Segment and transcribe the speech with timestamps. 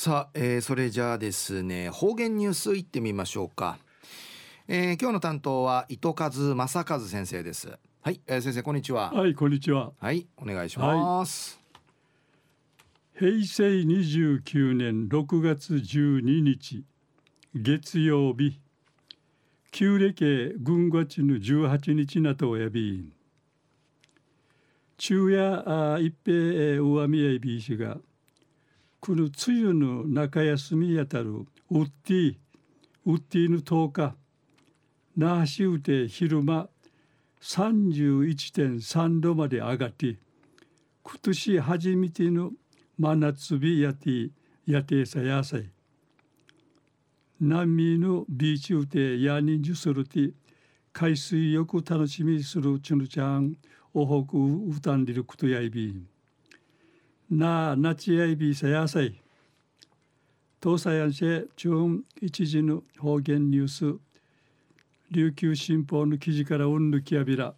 [0.00, 3.78] さあ、えー、それじゃあですね方言ニュースいってみましょうか、
[4.68, 7.76] えー、今日の担当は糸数正和先生です。
[8.02, 9.10] はい、えー、先生こんにちは。
[9.12, 9.90] はいこんにちは。
[9.98, 11.58] はいお願いします、
[13.20, 16.84] はい、平成29年6月12日
[17.56, 18.60] 月曜日
[19.72, 22.98] 旧暦軍月の18日なとやび。
[22.98, 23.12] ん
[24.96, 27.96] 昼夜一平上宮びしが
[29.00, 31.30] この梅雨の中休みやたる
[31.70, 32.34] ウッディ
[33.06, 34.14] ウッディの10日
[35.16, 36.68] 那覇市うて昼間
[37.40, 40.16] 31.3度まで上がって
[41.02, 42.50] 今年初めての
[42.98, 44.30] 真夏日やて
[44.66, 45.70] やてさやさい。
[47.40, 50.32] 波のビーチうてやにじゅするて
[50.92, 53.54] 海水浴楽しみするちゅぬちゃん
[53.94, 56.08] おほくうたんでることやいびん。
[57.30, 59.20] ななちやいびさやさい
[60.62, 61.70] 東西安市中
[62.22, 63.98] 一時の方言ニュース
[65.10, 67.54] 琉球新報の記事からうんぬきやびら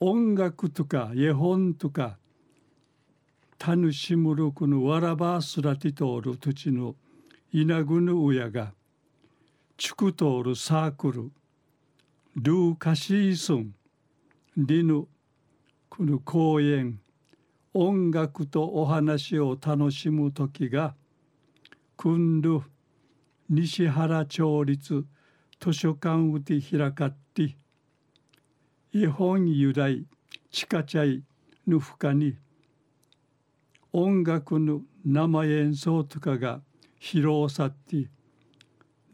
[0.00, 2.18] 音楽とか絵本とか
[3.64, 6.96] 楽しむるこのわらばすらて通る土地の
[7.52, 8.72] 稲ぐぬ親が
[9.76, 11.30] ちく通るサークル
[12.34, 13.74] ルーカシーソン
[14.56, 15.06] リヌ
[15.94, 17.00] この公園
[17.74, 20.94] 音楽とお話を楽しむ時が
[21.98, 22.62] 君る。
[23.50, 25.04] 西原町立
[25.60, 27.58] 図書館うて開かって
[28.94, 30.06] 絵本由来
[30.50, 31.22] 地下茶い
[31.66, 32.38] の深に。
[33.92, 36.62] 音楽の生演奏とかが
[36.98, 38.08] 披露さって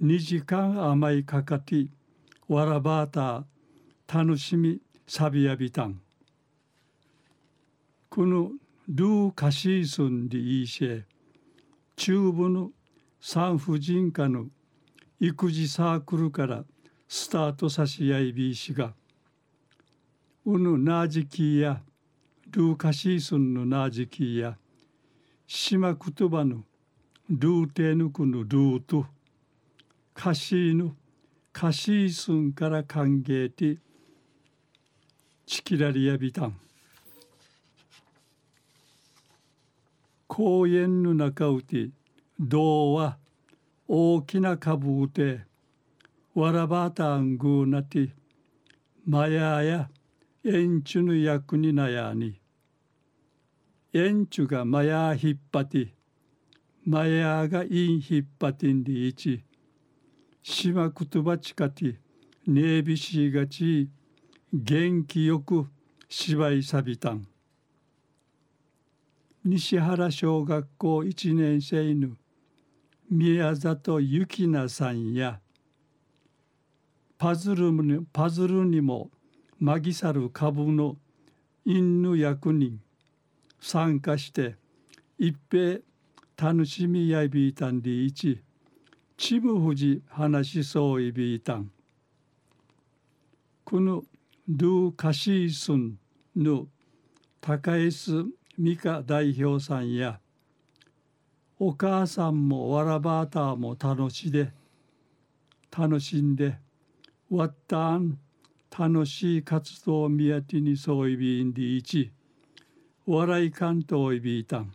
[0.00, 1.88] 2時間甘いかかって
[2.46, 3.44] わらばた
[4.06, 6.00] 楽しみさびやびたん。
[8.26, 8.52] の
[8.88, 11.02] ルーカシースンでいいし
[11.96, 12.70] 中部の
[13.20, 14.46] 産婦人科の
[15.20, 16.64] 育児サークルから
[17.08, 18.94] スタートさしやいびいしが。
[20.44, 21.82] うぬなじきや
[22.50, 24.56] ルーカシースンのなじきや
[25.46, 26.62] 島言葉の
[27.28, 29.04] ルーテヌクのルート
[30.14, 30.94] カシーヌ
[31.52, 33.78] カシースンから歓迎て
[35.44, 36.58] チキラリヤビタン。
[40.38, 41.90] 公園の中うて
[42.38, 43.18] 銅は
[43.88, 45.40] 大きな株うて
[46.32, 48.10] わらばたんぐうなて
[49.04, 49.90] まやや
[50.44, 52.40] 円柱の役になやに。
[53.92, 55.92] 円柱がまやひっぱて
[56.84, 59.42] まやがいんひっぱてんでいち
[60.44, 61.96] 島言葉ちかて
[62.46, 63.90] ねえびしがち
[64.52, 65.66] 元気よく
[66.08, 67.26] 芝居さびたん。
[69.44, 72.16] 西原小学校1年生の
[73.10, 75.40] 宮里幸奈さんや
[77.16, 79.10] パズルにパズルにも
[79.58, 80.96] まぎさる株の
[81.64, 82.80] 犬役人
[83.60, 84.56] 参加して
[85.18, 85.80] 一平
[86.36, 88.42] 楽しみやびいたんでいち
[89.16, 91.70] ちむふじ話しそういびいたん。
[93.64, 94.04] この
[94.48, 95.98] ルーカシースン
[96.36, 96.68] の
[97.40, 98.24] 高江ス
[98.60, 100.18] 美香代表さんや
[101.60, 104.50] お母さんもわらばーたーも楽しで
[105.70, 106.58] 楽しんで
[107.30, 108.18] わったん
[108.76, 112.10] 楽しい活動を見当てにそういびんでいち
[113.06, 114.72] 笑い関東いびいたん。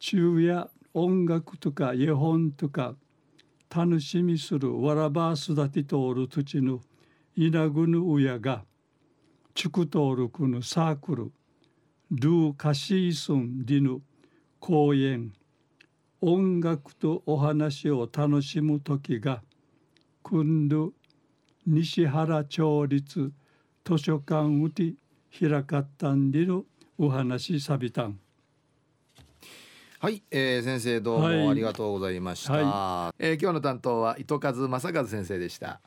[0.00, 2.96] 昼夜音楽とか絵本とか
[3.70, 6.80] 楽しみするわらば育て通る土地の
[7.36, 8.64] 稲ぐぬ親が
[9.54, 11.32] 地区登録のサークル。
[12.14, 14.02] ルーカシースンディヌ
[14.60, 15.32] 公演
[16.20, 19.42] 音楽とお話を楽しむ時が
[20.22, 20.92] 今度
[21.66, 23.32] 西原町立
[23.82, 24.92] 図書館うて
[25.40, 26.64] 開かったんでの
[26.98, 28.20] お話さびたん。
[29.98, 32.62] はい、えー、先生どうもありがとうございました、はい。
[32.62, 35.80] はい、えー、今日の担当は糸数正和先生でした